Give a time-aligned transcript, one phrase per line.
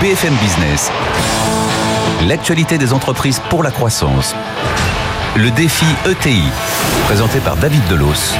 [0.00, 0.92] BFM Business.
[2.28, 4.32] L'actualité des entreprises pour la croissance.
[5.34, 6.44] Le défi ETI,
[7.06, 8.36] présenté par David Delos.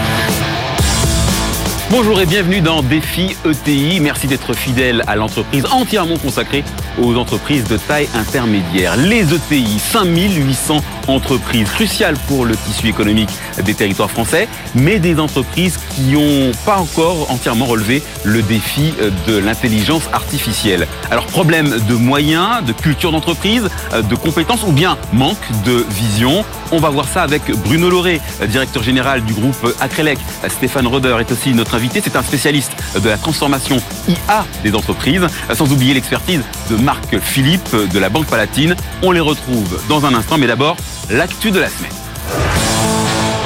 [1.90, 3.98] Bonjour et bienvenue dans Défi ETI.
[3.98, 6.62] Merci d'être fidèle à l'entreprise entièrement consacrée
[7.02, 8.96] aux entreprises de taille intermédiaire.
[8.96, 13.30] Les ETI, 5800 entreprises cruciales pour le tissu économique
[13.62, 18.92] des territoires français, mais des entreprises qui n'ont pas encore entièrement relevé le défi
[19.26, 20.86] de l'intelligence artificielle.
[21.10, 26.44] Alors problème de moyens, de culture d'entreprise, de compétences ou bien manque de vision?
[26.70, 30.18] On va voir ça avec Bruno Lauré, directeur général du groupe Acrelec.
[30.48, 32.72] Stéphane Roder est aussi notre invité, c'est un spécialiste
[33.02, 33.78] de la transformation
[34.08, 38.74] IA des entreprises, sans oublier l'expertise de Marc Philippe de la Banque Palatine.
[39.02, 40.74] On les retrouve dans un instant, mais d'abord,
[41.10, 41.92] l'actu de la semaine.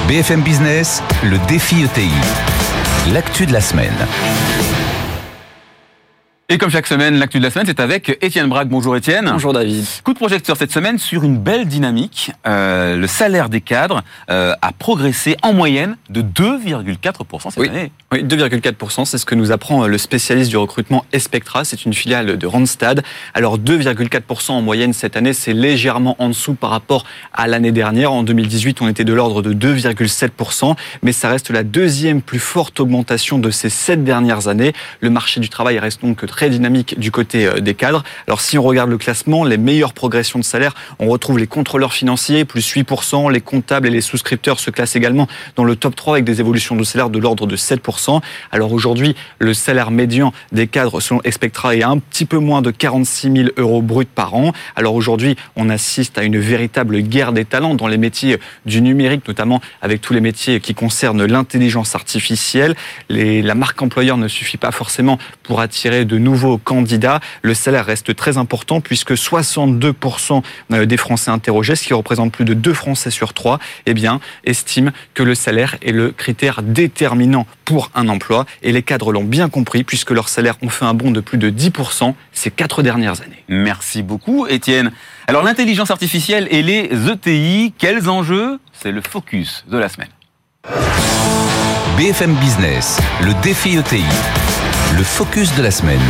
[0.06, 2.08] BFM Business, le défi ETI.
[3.12, 4.06] L'actu de la semaine.
[6.52, 8.68] Et comme chaque semaine, l'actu de la semaine, c'est avec Étienne Braque.
[8.68, 9.26] Bonjour Étienne.
[9.32, 9.86] Bonjour David.
[10.04, 12.30] Coup de projecteur cette semaine sur une belle dynamique.
[12.46, 17.70] Euh, le salaire des cadres euh, a progressé en moyenne de 2,4% cette oui.
[17.70, 17.90] année.
[18.12, 21.64] Oui, 2,4%, c'est ce que nous apprend le spécialiste du recrutement Espectra.
[21.64, 23.02] C'est une filiale de Randstad.
[23.32, 28.12] Alors 2,4% en moyenne cette année, c'est légèrement en dessous par rapport à l'année dernière.
[28.12, 32.78] En 2018, on était de l'ordre de 2,7%, mais ça reste la deuxième plus forte
[32.78, 34.74] augmentation de ces sept dernières années.
[35.00, 38.02] Le marché du travail reste donc très dynamique du côté euh, des cadres.
[38.26, 41.92] Alors si on regarde le classement, les meilleures progressions de salaire, on retrouve les contrôleurs
[41.92, 46.14] financiers, plus 8%, les comptables et les souscripteurs se classent également dans le top 3
[46.14, 48.20] avec des évolutions de salaire de l'ordre de 7%.
[48.50, 52.70] Alors aujourd'hui, le salaire médian des cadres selon Espectra est un petit peu moins de
[52.70, 54.52] 46 000 euros bruts par an.
[54.76, 59.26] Alors aujourd'hui, on assiste à une véritable guerre des talents dans les métiers du numérique,
[59.28, 62.74] notamment avec tous les métiers qui concernent l'intelligence artificielle.
[63.08, 66.31] La marque employeur ne suffit pas forcément pour attirer de nouveaux
[66.64, 67.20] candidats.
[67.42, 72.54] Le salaire reste très important puisque 62% des Français interrogés, ce qui représente plus de
[72.54, 77.90] 2 Français sur 3, eh bien, estiment que le salaire est le critère déterminant pour
[77.94, 78.46] un emploi.
[78.62, 81.38] Et les cadres l'ont bien compris puisque leurs salaires ont fait un bond de plus
[81.38, 83.44] de 10% ces quatre dernières années.
[83.48, 84.92] Merci beaucoup Étienne.
[85.26, 88.58] Alors l'intelligence artificielle et les ETI, quels enjeux?
[88.72, 90.08] C'est le focus de la semaine.
[91.96, 94.02] BFM Business, le défi ETI.
[94.96, 96.00] Le focus de la semaine.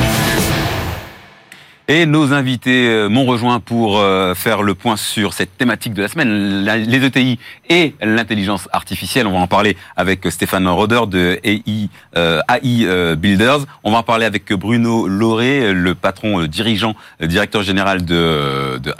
[1.95, 6.01] Et nos invités euh, m'ont rejoint pour euh, faire le point sur cette thématique de
[6.01, 7.39] la semaine, les ETI
[7.69, 9.27] et l'intelligence artificielle.
[9.27, 13.67] On va en parler avec Stéphane Roder de AI, AI Builders.
[13.85, 18.95] On va en parler avec Bruno Lauré, le patron dirigeant, directeur général de, de.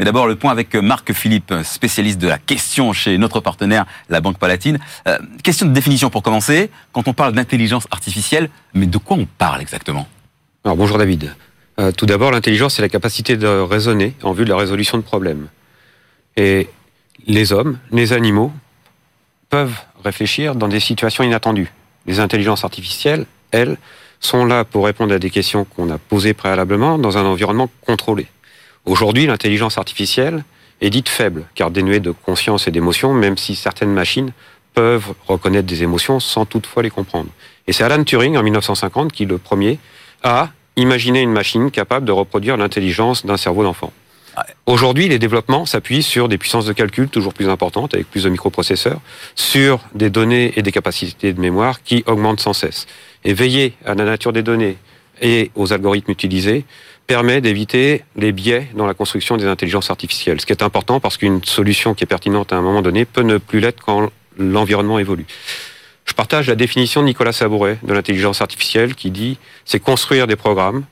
[0.00, 4.20] Mais d'abord, le point avec Marc Philippe, spécialiste de la question chez notre partenaire, la
[4.20, 4.80] Banque Palatine.
[5.06, 6.72] Euh, question de définition pour commencer.
[6.90, 10.08] Quand on parle d'intelligence artificielle, mais de quoi on parle exactement?
[10.64, 11.32] Alors bonjour David.
[11.80, 15.02] Euh, tout d'abord, l'intelligence, c'est la capacité de raisonner en vue de la résolution de
[15.02, 15.48] problèmes.
[16.36, 16.68] Et
[17.26, 18.52] les hommes, les animaux,
[19.48, 21.72] peuvent réfléchir dans des situations inattendues.
[22.06, 23.78] Les intelligences artificielles, elles,
[24.20, 28.26] sont là pour répondre à des questions qu'on a posées préalablement dans un environnement contrôlé.
[28.84, 30.44] Aujourd'hui, l'intelligence artificielle
[30.82, 34.32] est dite faible, car dénuée de conscience et d'émotion, même si certaines machines
[34.74, 37.30] peuvent reconnaître des émotions sans toutefois les comprendre.
[37.66, 39.78] Et c'est Alan Turing, en 1950, qui, le premier,
[40.22, 43.92] a imaginé une machine capable de reproduire l'intelligence d'un cerveau d'enfant.
[44.66, 48.28] Aujourd'hui, les développements s'appuient sur des puissances de calcul toujours plus importantes, avec plus de
[48.28, 49.00] microprocesseurs,
[49.34, 52.86] sur des données et des capacités de mémoire qui augmentent sans cesse.
[53.24, 54.78] Et veiller à la nature des données
[55.20, 56.64] et aux algorithmes utilisés
[57.06, 60.40] permet d'éviter les biais dans la construction des intelligences artificielles.
[60.40, 63.22] Ce qui est important parce qu'une solution qui est pertinente à un moment donné peut
[63.22, 65.26] ne plus l'être quand l'environnement évolue.
[66.10, 70.34] Je partage la définition de Nicolas Sabouret de l'intelligence artificielle qui dit c'est construire des
[70.34, 70.82] programmes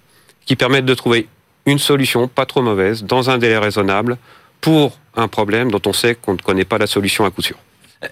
[0.47, 1.27] qui permettent de trouver
[1.67, 4.17] une solution pas trop mauvaise dans un délai raisonnable
[4.61, 7.57] pour un problème dont on sait qu'on ne connaît pas la solution à coup sûr.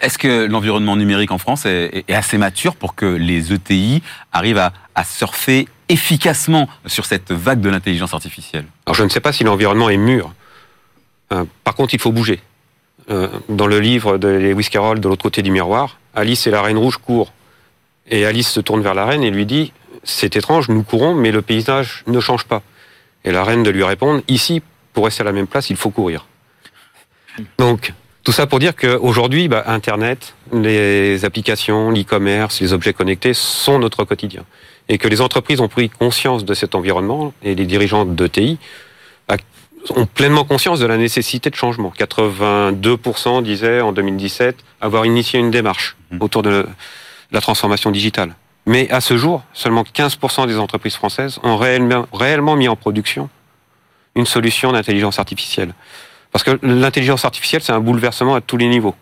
[0.00, 4.02] Est-ce que l'environnement numérique en France est, assez mature pour que les ETI
[4.32, 8.64] arrivent à, à surfer efficacement sur cette vague de l'intelligence artificielle?
[8.84, 10.34] Alors je ne sais pas si l'environnement est mûr.
[11.32, 12.40] Euh, par contre, il faut bouger.
[13.08, 16.62] Euh, dans le livre de Lewis Carroll, de l'autre côté du miroir, Alice et la
[16.62, 17.32] Reine Rouge courent.
[18.08, 19.72] Et Alice se tourne vers la Reine et lui dit
[20.02, 22.62] C'est étrange, nous courons, mais le paysage ne change pas.
[23.24, 25.90] Et la Reine de lui répondre Ici, pour rester à la même place, il faut
[25.90, 26.26] courir.
[27.58, 27.92] Donc,
[28.24, 34.04] tout ça pour dire qu'aujourd'hui, bah, Internet, les applications, l'e-commerce, les objets connectés sont notre
[34.04, 34.44] quotidien.
[34.88, 38.58] Et que les entreprises ont pris conscience de cet environnement et les dirigeants de TI
[39.94, 41.92] ont pleinement conscience de la nécessité de changement.
[41.98, 46.66] 82% disaient en 2017 avoir initié une démarche autour de
[47.32, 48.34] la transformation digitale.
[48.66, 53.28] Mais à ce jour, seulement 15% des entreprises françaises ont réellement, réellement mis en production
[54.16, 55.74] une solution d'intelligence artificielle.
[56.32, 58.94] Parce que l'intelligence artificielle, c'est un bouleversement à tous les niveaux.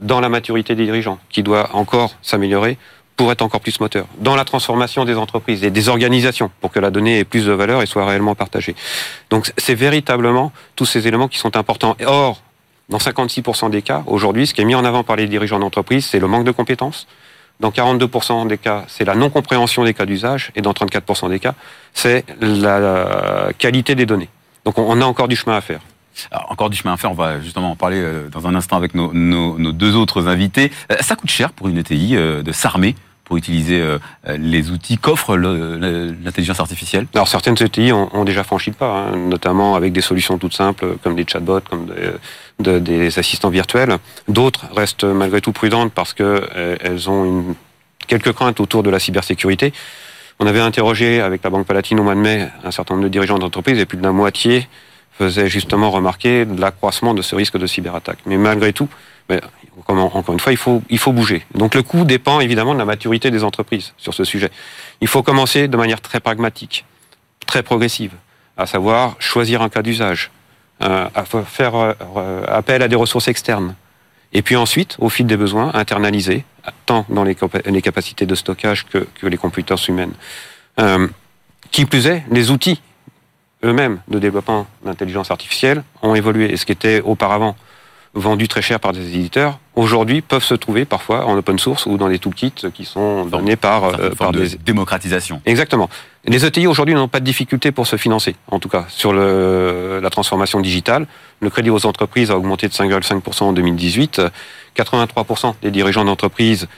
[0.00, 2.78] Dans la maturité des dirigeants, qui doit encore s'améliorer
[3.18, 4.06] pour être encore plus moteur.
[4.20, 7.52] Dans la transformation des entreprises et des organisations, pour que la donnée ait plus de
[7.52, 8.76] valeur et soit réellement partagée.
[9.28, 11.96] Donc c'est véritablement tous ces éléments qui sont importants.
[12.06, 12.40] Or,
[12.88, 16.06] dans 56% des cas, aujourd'hui, ce qui est mis en avant par les dirigeants d'entreprise,
[16.06, 17.08] c'est le manque de compétences.
[17.58, 20.52] Dans 42% des cas, c'est la non-compréhension des cas d'usage.
[20.54, 21.54] Et dans 34% des cas,
[21.92, 24.28] c'est la qualité des données.
[24.64, 25.80] Donc on a encore du chemin à faire.
[26.48, 28.94] encore du chemin à faire, on va justement en parler euh, dans un instant avec
[28.94, 30.70] nos, nos deux autres invités.
[30.92, 32.94] Euh, ça coûte cher pour une ETI euh, de s'armer
[33.28, 33.98] pour utiliser euh,
[34.38, 39.76] les outils qu'offre l'intelligence artificielle Alors certaines ETI ont, déjà franchi le pas, hein, notamment
[39.76, 41.86] avec des solutions toutes simples comme des chatbots, comme
[42.58, 43.98] des, assistants virtuels.
[44.26, 47.54] D'autres restent malgré tout prudentes parce qu'elles euh, ont une,
[48.06, 49.72] quelques craintes autour de la cybersécurité.
[50.40, 53.10] On avait interrogé avec la Banque Palatine au mois de mai un certain nombre de
[53.10, 54.66] dirigeants d'entreprise et plus de la moitié
[55.18, 58.18] faisait justement remarquer l'accroissement de ce risque de cyberattaque.
[58.24, 58.88] Mais malgré tout,
[59.86, 61.44] encore une fois, il faut, bouger.
[61.54, 64.50] Donc le coût dépend évidemment de la maturité des entreprises sur ce sujet.
[65.00, 66.84] Il faut commencer de manière très pragmatique,
[67.46, 68.12] très progressive,
[68.56, 70.30] à savoir choisir un cas d'usage,
[70.82, 73.74] euh, à faire euh, appel à des ressources externes.
[74.32, 76.44] Et puis ensuite, au fil des besoins, internaliser,
[76.84, 77.34] tant dans les,
[77.82, 80.12] capacités de stockage que, les computers humaines.
[80.80, 81.08] Euh,
[81.70, 82.80] qui plus est, les outils
[83.64, 86.52] eux-mêmes de développement d'intelligence artificielle ont évolué.
[86.52, 87.56] Et ce qui était auparavant
[88.14, 91.96] vendus très cher par des éditeurs, aujourd'hui peuvent se trouver parfois en open source ou
[91.96, 95.40] dans des toolkits qui sont donnés par, euh, par des démocratisation.
[95.46, 95.88] Exactement.
[96.24, 100.00] Les ETI aujourd'hui n'ont pas de difficulté pour se financer, en tout cas sur le,
[100.02, 101.06] la transformation digitale.
[101.40, 104.22] Le crédit aux entreprises a augmenté de 5,5% en 2018.
[104.76, 106.68] 83% des dirigeants d'entreprises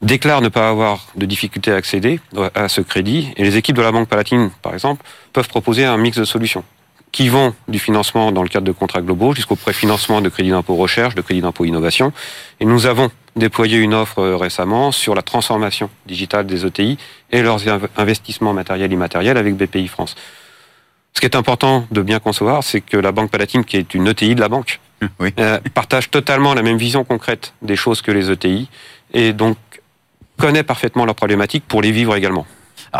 [0.00, 2.20] déclarent ne pas avoir de difficulté à accéder
[2.54, 3.32] à ce crédit.
[3.36, 6.64] Et les équipes de la Banque Palatine, par exemple, peuvent proposer un mix de solutions
[7.12, 10.74] qui vont du financement dans le cadre de contrats globaux jusqu'au préfinancement de crédit d'impôt
[10.76, 12.12] recherche, de crédit d'impôt innovation.
[12.58, 16.98] Et nous avons déployé une offre euh, récemment sur la transformation digitale des ETI
[17.30, 17.60] et leurs
[17.96, 20.16] investissements matériels et immatériels avec BPI France.
[21.14, 24.08] Ce qui est important de bien concevoir, c'est que la Banque Palatine, qui est une
[24.08, 24.80] ETI de la banque,
[25.38, 28.68] euh, partage totalement la même vision concrète des choses que les ETI
[29.12, 29.58] et donc
[30.38, 32.46] connaît parfaitement leurs problématiques pour les vivre également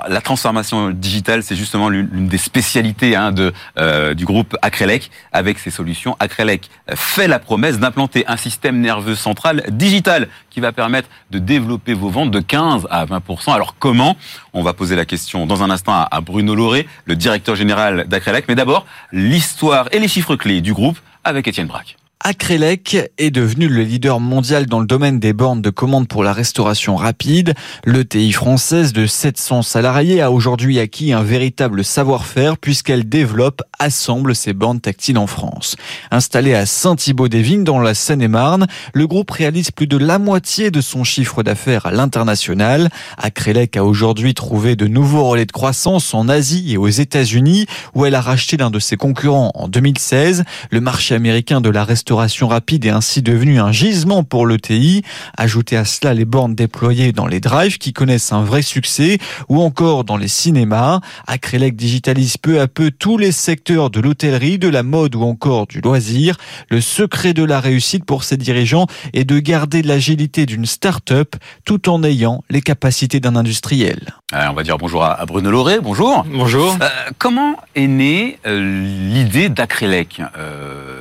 [0.09, 5.11] la transformation digitale, c'est justement l'une des spécialités hein, de, euh, du groupe Acrelec.
[5.33, 10.73] Avec ses solutions, Acrelec fait la promesse d'implanter un système nerveux central digital qui va
[10.73, 14.17] permettre de développer vos ventes de 15 à 20% Alors comment?
[14.53, 18.47] On va poser la question dans un instant à Bruno Lauré, le directeur général d'Acrelec.
[18.49, 21.97] Mais d'abord, l'histoire et les chiffres clés du groupe avec Étienne Braque.
[22.25, 26.33] Acrelec est devenu le leader mondial dans le domaine des bornes de commande pour la
[26.33, 27.55] restauration rapide.
[27.85, 34.53] L'ETI française de 700 salariés a aujourd'hui acquis un véritable savoir-faire puisqu'elle développe, assemble ses
[34.53, 35.75] bornes tactiles en France.
[36.13, 41.03] Installé à Saint-Thibaud-des-Vignes dans la Seine-et-Marne, le groupe réalise plus de la moitié de son
[41.03, 42.89] chiffre d'affaires à l'international.
[43.19, 47.67] Acrelec a aujourd'hui trouvé de nouveaux relais de croissance en Asie et aux États-Unis
[47.97, 50.45] où elle a racheté l'un de ses concurrents en 2016.
[50.71, 55.03] Le marché américain de la restauration restauration rapide est ainsi devenu un gisement pour l'ETI.
[55.39, 59.17] Ajoutez à cela les bornes déployées dans les drives qui connaissent un vrai succès
[59.49, 61.01] ou encore dans les cinémas.
[61.27, 65.67] Acrelec digitalise peu à peu tous les secteurs de l'hôtellerie, de la mode ou encore
[65.67, 66.37] du loisir.
[66.69, 71.35] Le secret de la réussite pour ses dirigeants est de garder l'agilité d'une start-up
[71.65, 74.15] tout en ayant les capacités d'un industriel.
[74.35, 75.81] on va dire bonjour à Bruno Lauré.
[75.81, 76.27] Bonjour.
[76.29, 76.77] Bonjour.
[76.83, 78.85] Euh, comment est née euh,
[79.15, 80.92] l'idée d'Acrelec euh,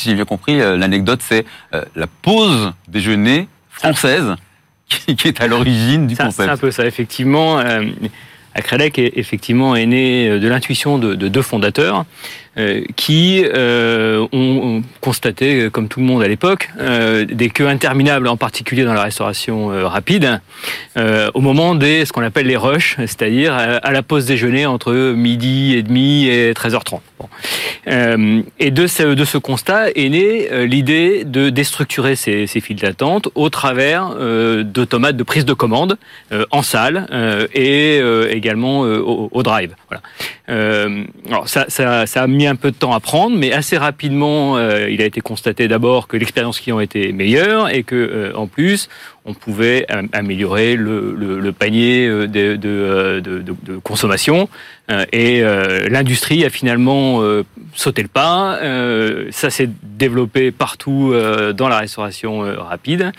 [0.00, 4.34] si j'ai bien compris, euh, l'anecdote, c'est euh, la pause déjeuner française
[4.88, 6.48] qui, est à l'origine du concept.
[6.48, 7.58] C'est un peu ça, effectivement.
[7.60, 7.84] Euh,
[8.54, 12.04] Acrelec, effectivement, est né de l'intuition de, deux fondateurs
[12.96, 18.36] qui euh, ont, constaté, comme tout le monde à l'époque, euh, des queues interminables, en
[18.36, 20.40] particulier dans la restauration rapide,
[21.34, 25.74] au moment des ce qu'on appelle les rushs, c'est-à-dire à la pause déjeuner entre midi
[25.76, 27.00] et demi et 13h30.
[28.58, 33.28] et de ce, de ce constat est née l'idée de déstructurer ces, ces files d'attente
[33.34, 34.14] au travers
[34.64, 35.96] d'automates de prise de commande
[36.50, 37.06] en salle
[37.54, 39.74] et également au, drive.
[39.88, 40.02] Voilà.
[41.28, 44.90] alors ça, ça a mis un peu de temps à prendre, mais assez rapidement, euh,
[44.90, 48.88] il a été constaté d'abord que l'expérience client était meilleure et que, euh, en plus,
[49.24, 54.48] on pouvait améliorer le, panier euh, de, consommation.
[55.12, 55.42] et
[55.88, 57.22] l'industrie a finalement
[57.74, 58.58] sauté le pas.
[59.30, 61.14] ça s'est développé partout
[61.54, 63.12] dans la restauration rapide.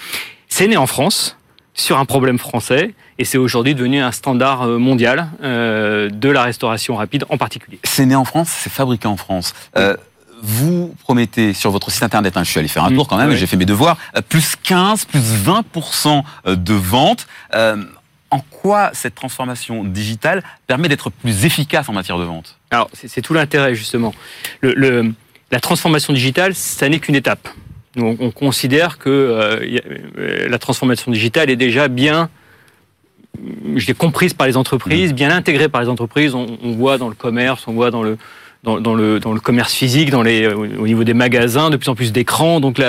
[0.50, 1.38] C'est né en France.
[1.74, 6.44] Sur un problème français et c'est aujourd'hui devenu un standard euh, mondial euh, de la
[6.44, 7.80] restauration rapide en particulier.
[7.84, 9.54] C'est né en France, c'est fabriqué en France.
[9.78, 9.96] Euh,
[10.44, 13.18] vous promettez sur votre site internet, hein, je suis allé faire un Mmh, tour quand
[13.18, 13.38] même, oui.
[13.38, 13.98] j'ai fait mes devoirs,
[14.28, 17.28] plus 15, plus 20% de ventes.
[17.54, 17.78] Euh,
[18.32, 22.58] en quoi cette transformation digitale permet d'être plus efficace en matière de vente?
[22.72, 24.14] Alors, c'est c'est tout l'intérêt, justement.
[24.62, 25.14] Le, le-
[25.52, 27.48] la transformation digitale, ça n'est qu'une étape.
[27.98, 29.80] On, on considère que euh,
[30.18, 32.30] euh, la transformation digitale est déjà bien
[33.76, 36.36] je l'ai comprise par les entreprises, bien intégrée par les entreprises.
[36.36, 38.18] On, on voit dans le commerce, on voit dans le,
[38.64, 41.90] dans, dans le, dans le commerce physique, dans les, au niveau des magasins, de plus
[41.90, 42.60] en plus d'écrans.
[42.60, 42.80] Donc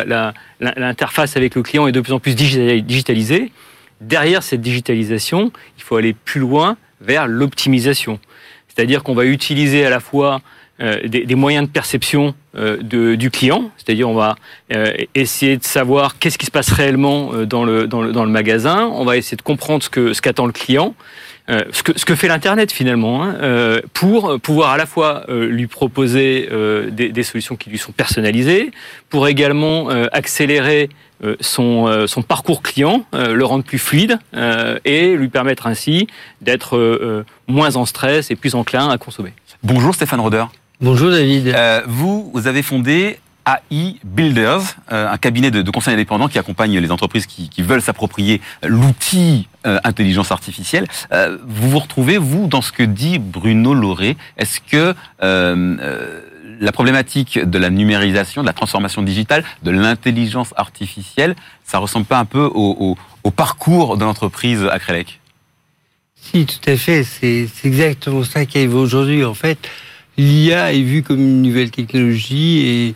[0.60, 3.52] l'interface avec le client est de plus en plus digitali- digitalisée.
[4.00, 8.18] Derrière cette digitalisation, il faut aller plus loin vers l'optimisation.
[8.68, 10.40] C'est-à-dire qu'on va utiliser à la fois
[11.06, 14.34] des, des moyens de perception euh, de- du client, c'est-à-dire on va
[14.74, 18.24] euh, essayer de savoir qu'est-ce qui se passe réellement euh, dans le, dans, le, dans
[18.24, 20.94] le magasin, on va essayer de comprendre ce que ce qu'attend le client,
[21.50, 25.24] euh, ce, que, ce que fait l'Internet finalement, hein, euh, pour pouvoir à la fois
[25.28, 28.70] euh, lui proposer euh, des, des solutions qui lui sont personnalisées,
[29.08, 30.88] pour également euh, accélérer
[31.24, 35.66] euh, son, euh, son parcours client, euh, le rendre plus fluide euh, et lui permettre
[35.68, 36.06] ainsi
[36.40, 39.32] d'être euh, euh, moins en stress et plus enclin à consommer.
[39.62, 40.44] Bonjour Stéphane Roder.
[40.82, 41.48] Bonjour David.
[41.48, 46.38] Euh, vous, vous avez fondé AI Builders, euh, un cabinet de, de conseil indépendant qui
[46.38, 50.86] accompagne les entreprises qui, qui veulent s'approprier l'outil euh, intelligence artificielle.
[51.12, 54.16] Euh, vous vous retrouvez, vous, dans ce que dit Bruno Lauré.
[54.38, 56.20] Est-ce que euh, euh,
[56.60, 62.18] la problématique de la numérisation, de la transformation digitale, de l'intelligence artificielle, ça ressemble pas
[62.18, 65.20] un peu au, au- au parcours de l'entreprise Acrelec?
[66.20, 67.02] Si, tout à fait.
[67.04, 69.24] C'est c'est exactement ça qui arrive aujourd'hui.
[69.24, 69.58] En fait,
[70.16, 72.94] l'IA est vue comme une nouvelle technologie et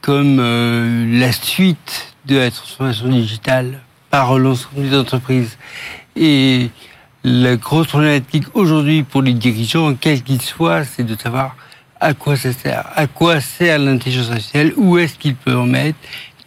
[0.00, 5.58] comme euh, la suite de la transformation digitale par l'ensemble des entreprises.
[6.16, 6.70] Et
[7.24, 11.56] la grosse problématique aujourd'hui pour les dirigeants, quels qu'ils soient, c'est de savoir
[12.00, 15.98] à quoi ça sert, à quoi sert l'intelligence artificielle, où est-ce qu'ils peuvent en mettre,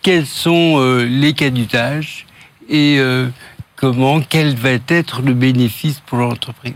[0.01, 2.25] quels sont euh, les cas d'usage?
[2.69, 3.27] Et euh,
[3.75, 6.73] comment, quel va être le bénéfice pour l'entreprise?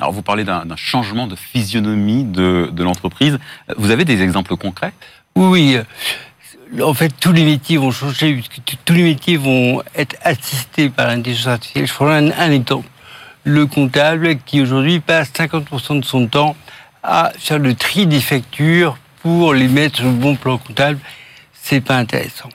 [0.00, 3.38] Alors vous parlez d'un changement de physionomie de, de l'entreprise.
[3.76, 4.92] Vous avez des exemples concrets?
[5.34, 10.16] Oui, euh, En fait, tous les métiers vont changer, puisque tous les métiers vont être
[10.22, 11.86] assistés par l'intelligence artificielle.
[11.86, 12.88] Je prends un, un exemple.
[13.44, 16.54] Le comptable qui aujourd'hui passe 50% de son temps
[17.02, 20.98] à faire le tri des factures pour les mettre sur le bon plan comptable,
[21.52, 22.50] c'est pas intéressant.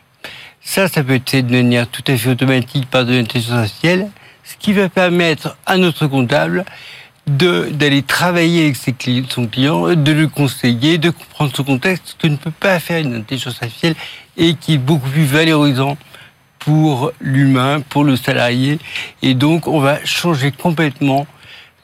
[0.62, 4.10] Ça, ça peut être fait de manière tout à fait automatique par de l'intelligence artificielle,
[4.44, 6.64] ce qui va permettre à notre comptable
[7.26, 12.16] d'aller travailler avec ses cli- son client, de le conseiller, de comprendre son contexte, ce
[12.16, 13.96] que ne peut pas faire une intelligence artificielle
[14.36, 15.98] et qui est beaucoup plus valorisant
[16.60, 18.80] pour l'humain, pour le salarié.
[19.22, 21.26] Et donc, on va changer complètement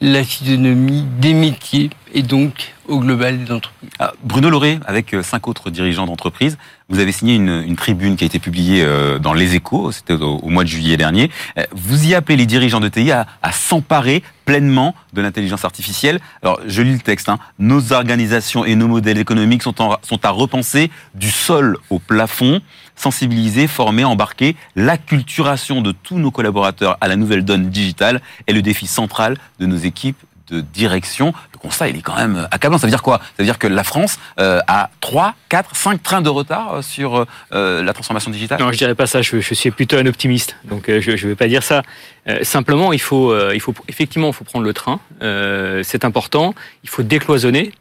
[0.00, 3.88] la physionomie des métiers et donc au global des entreprises.
[3.98, 8.16] Ah, Bruno Lauré, avec euh, cinq autres dirigeants d'entreprise, vous avez signé une, une tribune
[8.16, 11.30] qui a été publiée euh, dans Les Échos, c'était au, mois de juillet dernier.
[11.58, 16.18] Euh, Vous y appelez les dirigeants de TI à, à s'emparer pleinement de l'intelligence artificielle.
[16.42, 17.28] Alors, je lis le texte.
[17.28, 17.38] hein.
[17.60, 22.60] Nos organisations et nos modèles économiques sont, en- sont à repenser du sol au plafond,
[23.00, 24.56] sensibiliser, former, embarquer.
[24.76, 29.66] L'acculturation de tous nos collaborateurs à la nouvelle donne digitale est le défi central de
[29.66, 30.18] nos équipes
[30.50, 31.32] de direction.
[31.52, 32.78] Le constat, il est quand même accablant.
[32.78, 33.18] Ça veut dire quoi?
[33.18, 36.82] Ça veut dire que la France euh, a 3, 4, 5 trains de retard euh,
[36.82, 38.60] sur euh, la transformation digitale?
[38.60, 39.22] Non, je dirais pas ça.
[39.22, 41.82] Je, suis plutôt un optimiste, donc euh, je ne vais pas dire ça.
[42.28, 45.00] Euh, simplement, il faut, euh, il faut effectivement, il faut prendre le train.
[45.22, 46.54] Euh, c'est important.
[46.84, 47.72] Il faut décloisonner.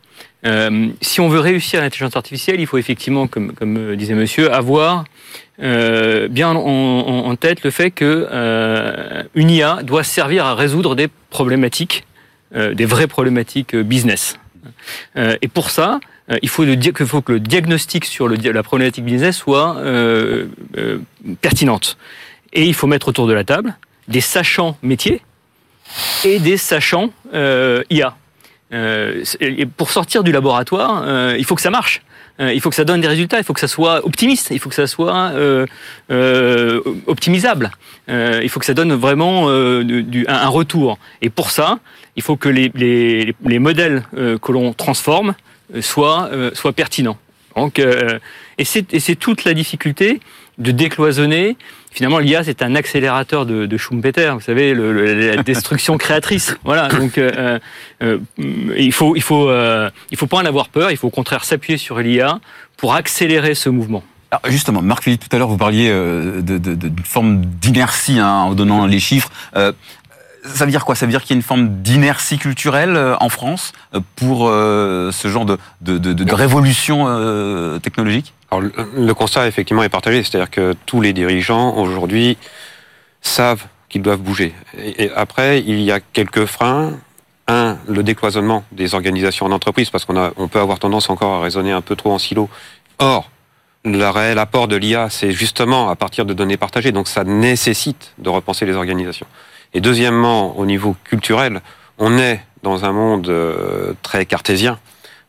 [0.45, 5.03] Euh, si on veut réussir l'intelligence artificielle, il faut effectivement, comme, euh, disait Monsieur, avoir
[5.61, 11.07] euh, bien en, tête le fait que euh, une IA doit servir à résoudre des
[11.29, 12.05] problématiques,
[12.53, 14.39] des vraies problématiques business.
[15.15, 15.99] Et pour ça,
[16.41, 19.77] il faut, que- le diagnostic sur la problématique business soit
[21.41, 21.97] pertinente.
[22.51, 23.75] Et il faut mettre autour de la table
[24.07, 25.21] des sachants métiers
[26.25, 28.15] et des sachants IA.
[28.71, 32.01] Euh, et pour sortir du laboratoire, euh, il faut que ça marche.
[32.39, 33.37] Euh, il faut que ça donne des résultats.
[33.37, 34.49] Il faut que ça soit optimiste.
[34.51, 35.33] Il faut que ça soit
[37.07, 37.71] optimisable.
[38.07, 40.97] Il faut que ça donne vraiment un, retour.
[41.21, 41.79] Et pour ça,
[42.15, 45.35] il faut que les, les, les modèles que l'on transforme
[45.81, 47.17] soient, soient pertinents.
[47.55, 50.21] Donc, et c'est toute la difficulté
[50.59, 51.57] de décloisonner.
[51.91, 56.55] Finalement, l'IA, c'est un accélérateur de, Schumpeter, vous savez, la destruction créatrice.
[56.63, 57.57] Voilà, donc euh,
[58.03, 60.91] euh, il faut, il faut, euh, faut pas en avoir peur.
[60.91, 62.39] Il faut au contraire s'appuyer sur l'IA
[62.77, 64.03] pour accélérer ce mouvement.
[64.47, 68.53] Justement, Marc Philippe, tout à l'heure, vous parliez euh, de- d'une forme d'inertie hein, en
[68.53, 69.31] donnant les chiffres.
[69.55, 69.71] Euh,
[70.53, 70.95] ça veut dire quoi?
[70.95, 74.47] Ça veut dire qu'il y a une forme d'inertie culturelle euh, en France euh, pour
[74.47, 75.57] euh, ce genre de,
[76.33, 77.05] révolution
[77.79, 78.33] technologique?
[78.51, 78.63] Alors,
[78.95, 80.23] le, constat, effectivement, est partagé.
[80.23, 82.37] C'est-à-dire que tous les dirigeants, aujourd'hui,
[83.21, 84.53] savent qu'ils doivent bouger.
[84.77, 86.93] Et, après, il y a quelques freins.
[87.51, 91.41] Un, le décloisonnement des organisations en entreprise, parce qu'on on peut avoir tendance encore à
[91.41, 92.47] raisonner un peu trop en silo.
[92.99, 93.31] Or,
[93.85, 96.91] le réel apport de l'IA, c'est justement à partir de données partagées.
[96.91, 99.25] Donc, ça nécessite de repenser les organisations.
[99.73, 101.61] Et deuxièmement, au niveau culturel,
[101.97, 104.79] on est dans un monde euh, très cartésien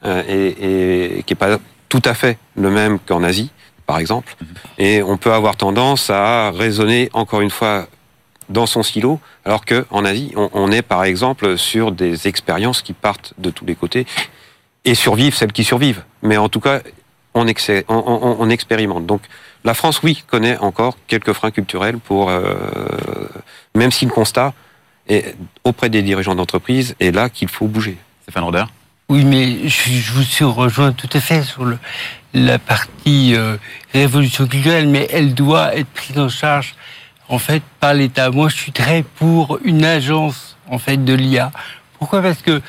[0.04, 3.50] euh, et, et qui est pas tout à fait le même qu'en Asie,
[3.86, 4.34] par exemple.
[4.78, 7.86] Et on peut avoir tendance à raisonner, encore une fois,
[8.48, 12.92] dans son silo, alors qu'en Asie, on, on est, par exemple, sur des expériences qui
[12.94, 14.06] partent de tous les côtés
[14.84, 16.02] et survivent celles qui survivent.
[16.22, 16.80] Mais en tout cas,
[17.34, 17.46] on-
[18.40, 19.06] on expérimente.
[19.06, 19.20] Donc,
[19.64, 22.42] la France, oui, connaît encore quelques freins culturels pour, euh,
[23.74, 24.54] même si le constat
[25.08, 27.98] est auprès des dirigeants d'entreprise est là qu'il faut bouger.
[28.22, 28.64] Stéphane Roder
[29.08, 31.78] Oui, mais je, je vous suis rejoint tout à fait sur le,
[32.32, 33.56] la partie euh,
[33.92, 36.74] révolution culturelle, mais elle doit être prise en charge
[37.28, 38.30] en fait par l'État.
[38.30, 41.50] Moi, je suis très pour une agence en fait de l'IA.
[41.98, 42.22] Pourquoi?
[42.22, 42.62] Parce que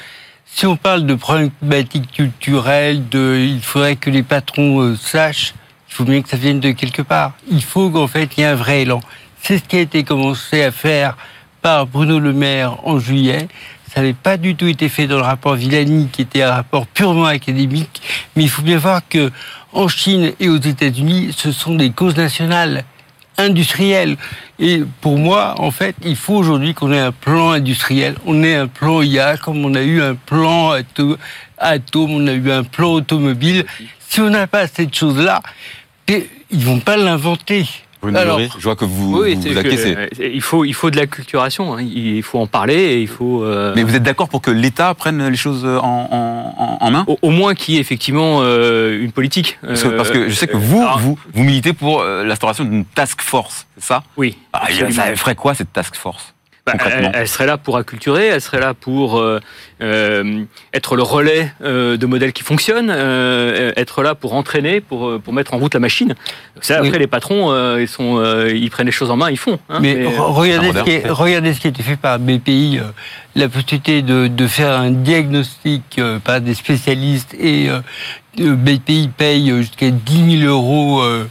[0.46, 5.54] si on parle de problématiques culturelles, de, il faudrait que les patrons euh, sachent,
[5.92, 7.34] il faut bien que ça vienne de quelque part.
[7.50, 9.02] Il faut qu'en fait il y ait un vrai élan.
[9.44, 11.18] C'est ce qui a été commencé à faire
[11.62, 13.48] par Bruno Le Maire en juillet.
[13.94, 16.88] Ça n'avait pas du tout été fait dans le rapport Villani, qui était un rapport
[16.88, 18.02] purement académique.
[18.36, 19.32] Mais il faut bien voir que
[19.74, 22.86] en Chine et aux États-Unis, ce sont des causes nationales
[23.38, 24.16] industrielles.
[24.60, 28.16] Et pour moi, en fait, il faut aujourd'hui qu'on ait un plan industriel.
[28.26, 31.18] On ait un plan IA, comme on a eu un plan ato-
[31.58, 33.66] atome, on a eu un plan automobile.
[34.08, 35.42] Si on n'a pas cette chose-là,
[36.52, 37.66] ils vont pas l'inventer.
[38.16, 39.96] Alors, je vois que vous, Oui, vous, vous acquiescez.
[39.96, 41.76] euh, il faut il faut de l'acculturation.
[41.78, 41.82] hein.
[41.84, 43.44] Il faut en parler et il faut.
[43.44, 46.92] euh, Mais vous êtes d'accord pour que l'État prenne les choses en, en- en- en
[46.92, 47.04] main?
[47.08, 49.60] Au, au moins qu'il y ait effectivement euh, une politique.
[49.62, 52.02] parce que, Euh, parce que je sais que euh, vous, alors, vous, vous militez pour
[52.02, 54.02] euh, l'instauration d'une task force, c'est ça?
[54.18, 54.36] Oui.
[54.52, 54.64] Ah.
[54.90, 56.34] Ça ferait quoi cette task force?
[56.64, 59.40] Bah, elle, elle serait là pour acculturer, elle serait là pour euh,
[59.82, 60.44] euh,
[60.76, 65.18] être le relais euh, de modèles qui fonctionnent, euh, être là pour entraîner, pour, euh,
[65.20, 66.14] pour mettre en route la machine.
[66.62, 67.00] Ça, après, Oui.
[67.00, 69.58] les patrons, euh, ils, sont, euh, ils prennent les choses en main, ils font.
[69.70, 69.80] hein.
[69.82, 72.78] Mais, Mais, re- regardez, ce qui est- regardez ce qui a été fait par BPI,
[72.80, 72.84] euh,
[73.36, 77.70] la possibilité de, de faire un diagnostic euh, par des spécialistes et
[78.38, 81.26] BPI paye jusqu'à 10 000 euros euh,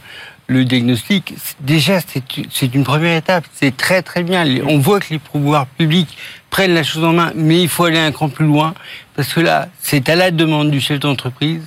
[0.51, 1.33] le diagnostic.
[1.61, 3.45] Déjà, c'est une première étape.
[3.53, 4.45] C'est très très bien.
[4.67, 6.17] On voit que les pouvoirs publics
[6.49, 8.73] prennent la chose en main, mais il faut aller un cran plus loin
[9.15, 11.65] parce que là, c'est à la demande du chef d'entreprise.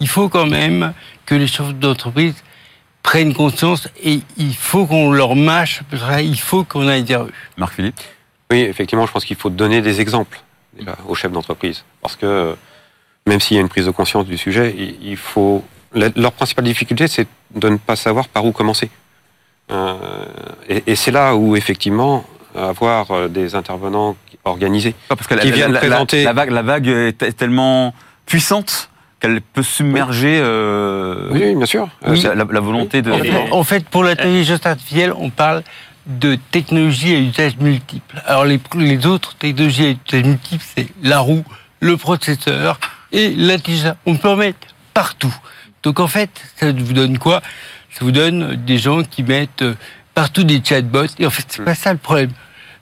[0.00, 0.94] Il faut quand même
[1.26, 2.34] que les chefs d'entreprise
[3.02, 5.82] prennent conscience et il faut qu'on leur mâche,
[6.20, 7.32] il faut qu'on aille vers eux.
[7.56, 8.00] Marc Philippe
[8.50, 10.40] Oui, effectivement, je pense qu'il faut donner des exemples
[10.72, 11.84] déjà, aux chefs d'entreprise.
[12.00, 12.54] Parce que euh,
[13.26, 15.64] même s'il y a une prise de conscience du sujet, il, faut.
[15.94, 18.90] leur principale difficulté, c'est de ne pas savoir par où commencer.
[19.70, 19.94] Euh,
[20.68, 22.24] et et c'est là où, effectivement,
[22.56, 24.94] avoir euh, des intervenants organisés.
[25.08, 27.36] Pas parce que la, Qui la- viennent la- la- présenter- la vague, la vague est
[27.36, 27.94] tellement
[28.26, 31.88] puissante qu'elle peut submerger euh, Oui, bien sûr.
[32.04, 32.22] Euh, Oui.
[32.22, 33.12] la, la volonté de.
[33.12, 35.62] En fait, en fait, pour l'intelligence artificielle, on parle
[36.06, 38.20] de technologies à usage multiple.
[38.26, 41.44] Alors les, les autres technologies à usage multiple, c'est la roue,
[41.80, 42.80] le processeur
[43.12, 43.94] et l'intelligence.
[44.04, 44.58] On peut en mettre
[44.92, 45.32] partout.
[45.82, 47.42] Donc en fait, ça vous donne quoi?
[47.90, 49.74] Ça vous donne des gens qui mettent euh,
[50.14, 51.14] partout des chatbots.
[51.18, 52.30] Et en fait, c'est pas ça le problème.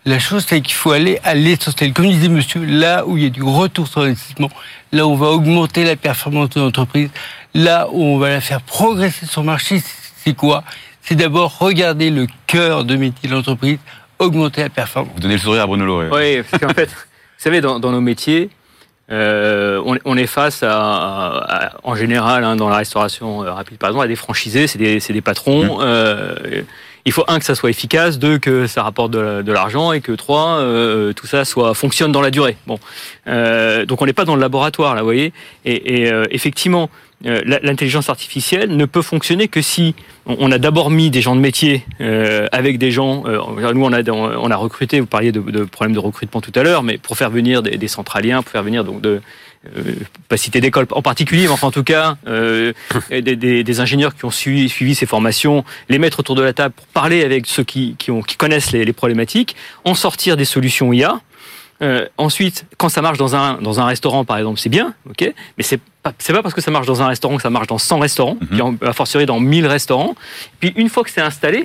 [0.06, 1.92] La chose, c'est qu'il faut aller à l'essentiel.
[1.92, 4.50] Comme disait monsieur, là où il y a du retour sur investissement,
[4.92, 7.10] là où on va augmenter la performance de l'entreprise,
[7.54, 9.82] là où on va la faire progresser sur le marché,
[10.24, 10.64] c'est quoi?
[11.02, 13.78] C'est d'abord regarder le cœur de métier de l'entreprise,
[14.18, 15.12] augmenter la performance.
[15.14, 16.08] Vous donnez le sourire à Bruno Lauré.
[16.10, 16.94] Oui, parce qu'en fait, vous
[17.36, 18.48] savez, dans, dans nos métiers,
[19.12, 23.52] euh, on, on est face à, à- à- en général, hein, dans la restauration euh,
[23.52, 25.78] rapide, par exemple, à des franchisés, c'est des, c'est des patrons.
[25.80, 26.62] euh,
[27.04, 30.12] il faut un que ça soit efficace, deux que ça rapporte de, l'argent et que
[30.12, 32.56] trois euh, tout ça soit fonctionne dans la durée.
[32.66, 32.78] Bon,
[33.26, 35.32] Euh, donc on n'est pas dans le laboratoire là, vous voyez.
[35.64, 36.90] Et, et, euh, effectivement,
[37.26, 39.94] euh, l'intelligence artificielle ne peut fonctionner que si
[40.26, 43.24] on a d'abord mis des gens de métier euh, avec des gens.
[43.26, 45.00] euh, nous, on a, on a recruté.
[45.00, 47.76] Vous parliez de, de problèmes de recrutement tout à l'heure, mais pour faire venir des,
[47.76, 49.20] des centraliens, pour faire venir donc de
[49.76, 49.94] euh,
[50.28, 52.72] pas citer d'école en particulier, mais enfin en tout cas euh,
[53.10, 56.52] des, des- des ingénieurs qui ont suivi, suivi ces formations, les mettre autour de la
[56.54, 60.36] table pour parler avec ceux qui, qui, ont, qui connaissent les, les problématiques, en sortir
[60.36, 61.20] des solutions IA.
[61.82, 65.32] Euh, ensuite, quand ça marche dans un, dans un restaurant, par exemple, c'est bien, ok,
[65.56, 67.66] mais c'est pas, c'est pas parce que ça marche dans un restaurant que ça marche
[67.68, 68.46] dans 100 restaurants, Mhm.
[68.48, 70.14] puis en, a fortiori dans 1000 restaurants.
[70.60, 71.64] Puis une fois que c'est installé,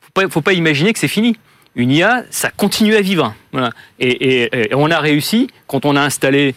[0.00, 1.36] faut pas, faut pas imaginer que c'est fini.
[1.76, 3.34] Une IA, ça continue à vivre.
[3.52, 3.70] Voilà.
[4.00, 4.08] Et,
[4.44, 6.54] et- et on a réussi, quand on a installé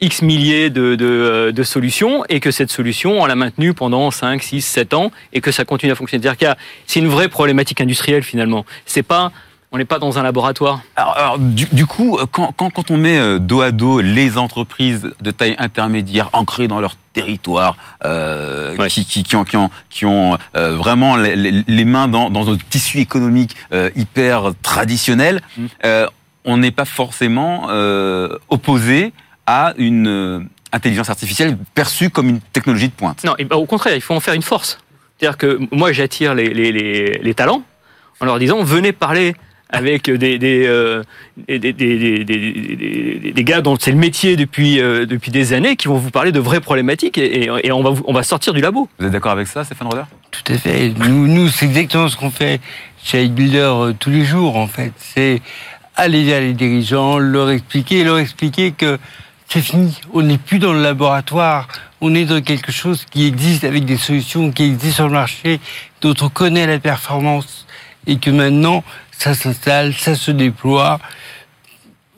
[0.00, 4.10] X milliers de, de, euh, de solutions, et que cette solution, on l'a maintenue pendant
[4.10, 6.22] 5, 6, 7 ans, et que ça continue à fonctionner.
[6.22, 8.64] C'est-à-dire qu'il y a- c'est une vraie problématique industrielle, finalement.
[8.86, 9.30] C'est pas,
[9.72, 10.80] on n'est pas dans un laboratoire.
[10.96, 14.00] Alors, alors, du, du coup, euh, quand, quand, quand on met euh, dos à dos
[14.00, 18.88] les entreprises de taille intermédiaire ancrées dans leur territoire, euh, Ouais.
[18.88, 22.50] qui, qui, qui ont, qui ont, qui ont euh, vraiment les, les- mains dans, dans
[22.50, 25.40] un tissu économique euh, hyper traditionnel,
[25.84, 26.06] euh,
[26.44, 29.12] on n'est pas forcément euh, opposé
[29.52, 30.40] à une euh,
[30.72, 33.24] intelligence artificielle perçue comme une technologie de pointe.
[33.24, 34.78] Non, et ben, au contraire, il faut en faire une force.
[35.18, 37.62] C'est-à-dire que moi, j'attire les, les, les, les talents
[38.20, 39.34] en leur disant venez parler
[39.72, 41.02] avec des, des, euh,
[41.48, 45.30] des, des, des, des- des- des- des gars dont c'est le métier depuis, euh, depuis
[45.32, 48.12] des années qui vont vous parler de vraies problématiques et, et- et on, va, on
[48.12, 48.88] va sortir du labo.
[48.98, 50.02] Vous êtes d'accord avec ça, Stéphane Roder?
[50.30, 50.92] Tout à fait.
[51.08, 52.60] Nous, nous c'est exactement ce qu'on fait
[53.02, 54.92] chez Builder euh, tous les jours, en fait.
[54.96, 55.40] C'est
[55.96, 58.98] aller vers les dirigeants, leur expliquer, leur expliquer que
[59.52, 60.00] c'est fini.
[60.14, 61.66] On n'est plus dans le laboratoire.
[62.00, 65.60] On est dans quelque chose qui existe avec des solutions qui existent sur le marché,
[66.00, 67.66] dont on connaît la performance
[68.06, 71.00] et que maintenant, ça s'installe, ça se déploie.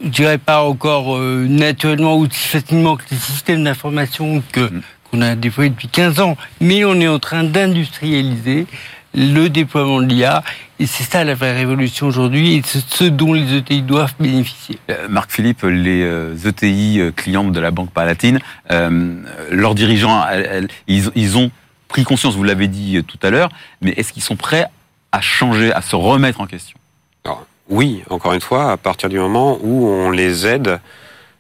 [0.03, 4.71] Je dirais pas encore euh, naturellement ou aussi facilement que les systèmes d'information que
[5.11, 8.67] qu'on a déployés depuis 15 ans, mais on est en train d'industrialiser
[9.15, 10.43] le déploiement de l'IA
[10.81, 14.79] et c'est ça la vraie révolution aujourd'hui et c'est ce dont les ETI doivent bénéficier.
[14.91, 18.39] Euh, Marc Philippe, les euh, ETI euh, clientes de la Banque Palatine,
[18.71, 19.15] euh,
[19.51, 21.51] leurs dirigeants, elles- elles- ils, ils ont
[21.89, 23.51] pris conscience, vous l'avez dit tout à l'heure,
[23.83, 24.67] mais est-ce qu'ils sont prêts
[25.13, 26.79] à changer, à se remettre en question?
[27.25, 30.81] Alors, oui, encore une fois, à partir du moment où on les aide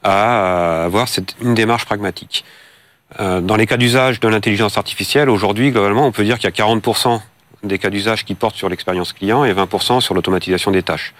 [0.04, 2.44] à avoir cette, une démarche pragmatique.
[3.20, 6.60] Euh, dans les cas d'usage de l'intelligence artificielle, aujourd'hui, globalement, on peut dire qu'il y
[6.60, 7.20] a 40%
[7.62, 11.14] des cas d'usage qui portent sur l'expérience client et 20% sur l'automatisation des tâches.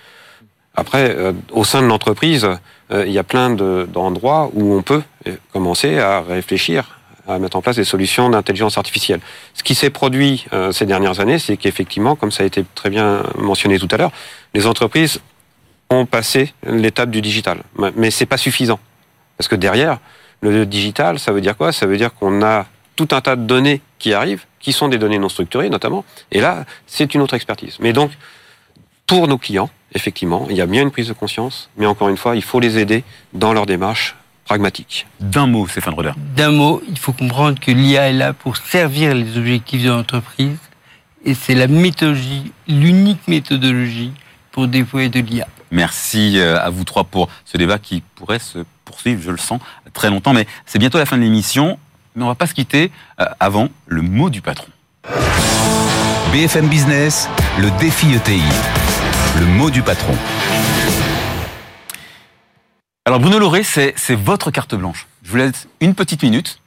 [0.75, 2.49] Après, euh, au sein de l'entreprise,
[2.91, 7.39] euh, il y a plein de- d'endroits où on peut euh, commencer à réfléchir à
[7.39, 9.21] mettre en place des solutions d'intelligence artificielle.
[9.55, 13.23] Ce qui s'est produit ces dernières années, c'est qu'effectivement, comme ça a été très bien
[13.39, 14.11] mentionné tout à l'heure,
[14.55, 15.21] les entreprises
[15.89, 17.59] ont passé l'étape du digital.
[17.95, 18.81] Mais c'est pas suffisant.
[19.39, 20.01] Parce que derrière,
[20.41, 21.71] le digital, ça veut dire quoi?
[21.71, 24.99] Ça veut dire qu'on a tout un tas de données qui arrivent, qui sont des
[24.99, 26.05] données non structurées notamment.
[26.31, 27.77] Et là, c'est une autre expertise.
[27.81, 28.11] Mais donc,
[29.07, 32.17] pour nos clients, effectivement, il y a bien une prise de conscience, mais encore une
[32.17, 35.07] fois, il faut les aider dans leur démarche pragmatique.
[35.21, 36.13] D'un mot, Stéphane Roder.
[36.37, 40.59] D'un mot, il faut comprendre que l'IA est là pour servir les objectifs de l'entreprise
[41.25, 44.13] et c'est la méthodologie, l'unique méthodologie
[44.51, 45.47] pour déployer de l'IA.
[45.71, 49.61] Merci euh, à vous trois pour ce débat qui pourrait se poursuivre, je le sens,
[49.95, 50.35] très longtemps.
[50.35, 51.79] Mais c'est bientôt la fin de l'émission.
[52.15, 54.67] Mais on va pas se quitter euh, avant le mot du patron.
[56.33, 58.43] BFM Business, le défi ETI.
[59.39, 60.15] Le mot du patron.
[63.05, 65.07] Alors Bruno Lauré, c'est c'est votre carte blanche.
[65.23, 66.59] Je vous laisse une petite minute.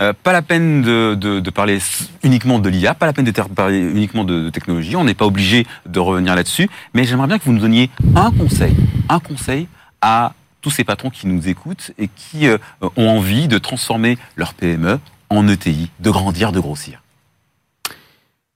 [0.00, 1.78] Euh, pas la peine de, de- de parler
[2.22, 4.96] uniquement de l'IA, pas la peine de parler uniquement de, de technologie.
[4.96, 6.68] On n'est pas obligé de revenir là-dessus.
[6.94, 8.74] Mais j'aimerais bien que vous nous donniez un conseil,
[9.08, 9.68] un conseil
[10.00, 10.32] à
[10.62, 12.56] tous ces patrons qui nous écoutent et qui euh,
[12.96, 14.98] ont envie de transformer leur PME
[15.28, 17.02] en ETI, de grandir, de grossir.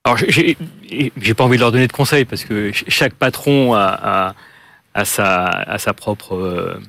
[0.05, 3.85] Alors, j'ai pas envie de leur donner de conseils parce que ch- chaque patron a,
[3.85, 4.35] a,
[4.95, 6.81] a sa, a sa propre euh,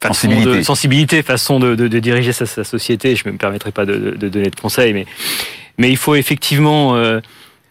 [0.00, 0.56] façon Sensibilité.
[0.58, 3.16] de, sensibilité, façon de, de, de diriger sa, sa société.
[3.16, 5.06] Je ne me permettrai pas de, donner de conseils, mais,
[5.76, 7.20] mais il faut effectivement euh,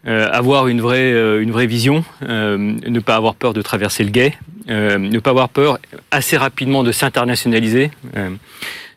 [0.08, 4.04] euh, avoir une vraie, euh, une vraie vision, euh, ne pas avoir peur de traverser
[4.04, 4.38] le guet,
[4.70, 5.80] ne pas avoir peur
[6.12, 7.92] assez rapidement de s'internationaliser.
[8.16, 8.30] Euh,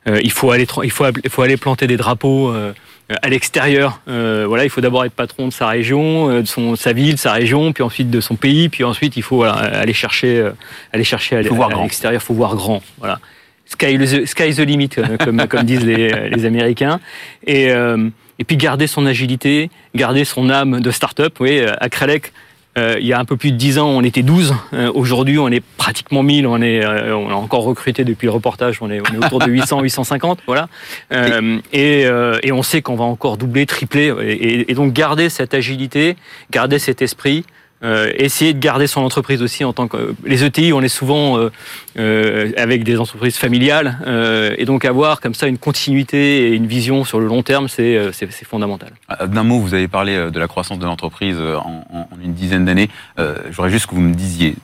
[0.08, 2.50] euh, il, faut aller, il, faut, il faut aller planter des drapeaux.
[2.50, 2.72] euh,
[3.20, 4.00] à l'extérieur.
[4.08, 7.14] Euh, voilà, il faut d'abord être patron de sa région, euh, de son, sa ville,
[7.14, 10.38] de sa région, puis ensuite de son pays, puis ensuite il faut voilà, aller chercher,
[10.38, 10.50] euh,
[10.92, 12.20] aller chercher à, l'extérieur.
[12.22, 12.82] Il faut voir grand.
[12.98, 13.18] Voilà.
[13.66, 17.00] Sky, the- sky the limit, euh, comme, comme disent les, les Américains.
[17.46, 18.08] Et, euh,
[18.38, 21.34] et puis garder son agilité, garder son âme de start-up.
[21.40, 22.32] Oui, euh, à Krelec,
[22.78, 24.54] euh, il y a un peu plus de 10 ans, on était 12.
[24.72, 26.46] Euh, Aujourd'hui, on est pratiquement 1000.
[26.46, 28.78] On, est, euh, on a encore recruté depuis le reportage.
[28.80, 30.40] On est, on est autour de 800, 850.
[30.46, 30.68] Voilà.
[31.12, 34.14] Euh, et, euh, et on sait qu'on va encore doubler, tripler.
[34.22, 36.16] Et, et- et donc, garder cette agilité,
[36.50, 37.44] garder cet esprit.
[37.84, 41.38] Euh, essayer de garder son entreprise aussi en tant que les ETI on est souvent
[41.38, 41.50] euh,
[41.98, 46.66] euh, avec des entreprises familiales euh, et donc avoir comme ça une continuité et une
[46.66, 48.90] vision sur le long terme c'est euh, c'est fondamental
[49.20, 52.34] Euh, D'un mot, vous avez parlé euh, de la croissance de l'entreprise euh, en, une
[52.34, 52.88] dizaine d'années.
[53.18, 54.54] Euh, J'aurais juste que vous me disiez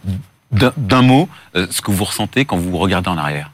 [0.53, 3.51] d'un mot ce que vous ressentez quand vous regardez en arrière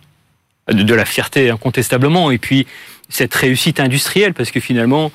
[0.70, 2.66] de, la fierté incontestablement et puis
[3.08, 5.10] cette réussite industrielle parce que finalement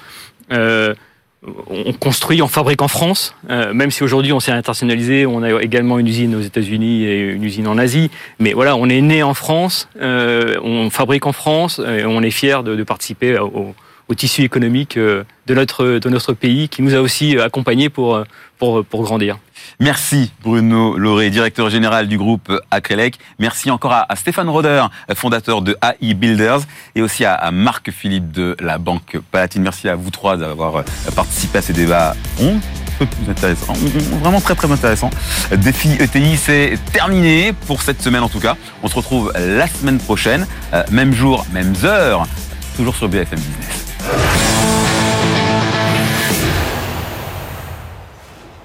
[1.86, 5.62] on construit, on fabrique en France, euh, même si aujourd'hui on s'est internationalisé, on a
[5.62, 8.10] également une usine aux États-Unis et une usine en Asie.
[8.40, 12.32] Mais voilà, on est né en France, euh, on fabrique en France, et on est
[12.32, 13.76] fier de, participer au,
[14.16, 18.26] tissu économique euh, de notre, pays qui nous a aussi accompagnés pour
[18.94, 19.38] grandir.
[19.80, 23.18] Merci Bruno Lauré, directeur général du groupe Acrelec.
[23.40, 26.62] Merci encore à, Stéphane Roder, fondateur de AI Builders,
[26.96, 29.64] et aussi à, Marc-Philippe de la Banque Palatine.
[29.64, 30.84] Merci à vous trois d'avoir
[31.16, 32.16] participé à ces débats.
[32.42, 32.60] On
[33.06, 33.74] plus intéressant,
[34.22, 35.10] vraiment très très intéressant.
[35.56, 38.56] Défi ETI, c'est terminé pour cette semaine en tout cas.
[38.84, 42.28] On se retrouve la semaine prochaine, euh, même jour, même heure,
[42.76, 44.39] toujours sur BFM Business.